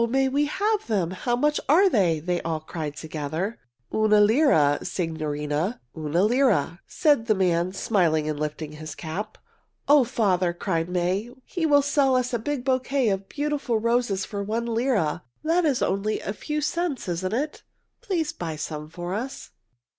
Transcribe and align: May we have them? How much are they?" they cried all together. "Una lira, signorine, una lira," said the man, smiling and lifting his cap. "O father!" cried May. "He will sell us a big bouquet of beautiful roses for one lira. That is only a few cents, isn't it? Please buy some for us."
May 0.09 0.29
we 0.29 0.45
have 0.45 0.87
them? 0.87 1.11
How 1.11 1.35
much 1.35 1.59
are 1.69 1.87
they?" 1.87 2.19
they 2.19 2.39
cried 2.65 2.91
all 2.93 2.97
together. 2.97 3.59
"Una 3.93 4.19
lira, 4.19 4.79
signorine, 4.81 5.75
una 5.95 6.23
lira," 6.23 6.81
said 6.87 7.27
the 7.27 7.35
man, 7.35 7.71
smiling 7.71 8.27
and 8.27 8.39
lifting 8.39 8.71
his 8.71 8.95
cap. 8.95 9.37
"O 9.87 10.03
father!" 10.03 10.53
cried 10.53 10.89
May. 10.89 11.29
"He 11.45 11.67
will 11.67 11.83
sell 11.83 12.15
us 12.15 12.33
a 12.33 12.39
big 12.39 12.63
bouquet 12.65 13.09
of 13.09 13.29
beautiful 13.29 13.77
roses 13.77 14.25
for 14.25 14.41
one 14.41 14.65
lira. 14.65 15.23
That 15.43 15.65
is 15.65 15.83
only 15.83 16.19
a 16.19 16.33
few 16.33 16.61
cents, 16.61 17.07
isn't 17.07 17.33
it? 17.35 17.61
Please 18.01 18.33
buy 18.33 18.55
some 18.55 18.89
for 18.89 19.13
us." 19.13 19.51